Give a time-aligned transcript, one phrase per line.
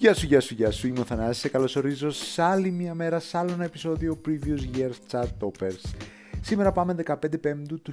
[0.00, 0.86] Γεια σου, γεια σου, γεια σου.
[0.86, 1.38] Είμαι ο Θανάσης.
[1.38, 5.94] Σε καλωσορίζω σε άλλη μια μέρα, σε άλλο ένα επεισόδιο Previous Year's Chat Toppers.
[6.40, 7.92] Σήμερα πάμε 15 Πέμπτου του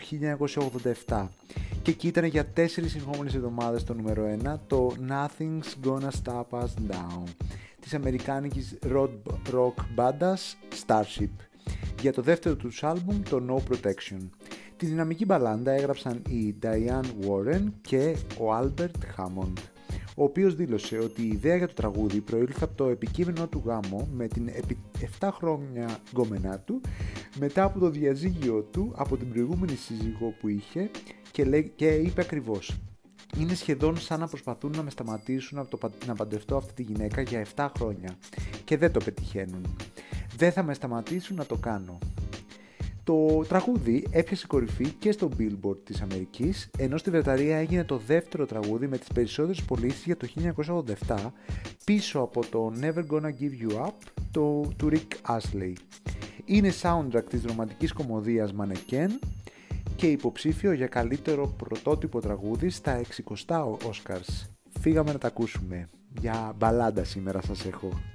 [1.07, 1.27] 1987
[1.81, 6.91] και εκεί ήταν για 4 συνεχόμενες εβδομάδες το νούμερο 1 το Nothing's Gonna Stop Us
[6.91, 7.23] Down
[7.79, 8.77] της αμερικάνικης
[9.51, 11.29] rock μπάντας Starship
[12.01, 14.29] για το δεύτερο τους άλμπουμ το No Protection.
[14.77, 19.53] Τη δυναμική μπαλάντα έγραψαν η Diane Warren και ο Albert Hammond
[20.15, 24.07] ο οποίος δήλωσε ότι η ιδέα για το τραγούδι προήλθε από το επικείμενο του γάμο
[24.13, 24.49] με την
[25.19, 26.81] 7 χρόνια γκόμενά του
[27.39, 30.89] μετά από το διαζύγιο του από την προηγούμενη σύζυγό που είχε
[31.31, 32.79] και, και είπε ακριβώς
[33.39, 37.21] είναι σχεδόν σαν να προσπαθούν να με σταματήσουν από το, να παντρευτώ αυτή τη γυναίκα
[37.21, 38.17] για 7 χρόνια
[38.63, 39.75] και δεν το πετυχαίνουν.
[40.37, 41.97] Δεν θα με σταματήσουν να το κάνω.
[43.05, 48.45] Το τραγούδι έπιασε κορυφή και στο Billboard της Αμερικής, ενώ στη Βρετανία έγινε το δεύτερο
[48.45, 50.27] τραγούδι με τις περισσότερες πωλήσεις για το
[51.07, 51.31] 1987,
[51.83, 53.91] πίσω από το Never Gonna Give You Up
[54.31, 55.73] το, του Rick Astley.
[56.45, 59.09] Είναι soundtrack της ρομαντικής κομμωδίας Mannequin
[59.95, 63.01] και υποψήφιο για καλύτερο πρωτότυπο τραγούδι στα
[63.47, 64.45] 60 Oscars.
[64.79, 65.89] Φύγαμε να τα ακούσουμε.
[66.19, 68.14] Για μπαλάντα σήμερα σας έχω.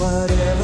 [0.00, 0.59] whatever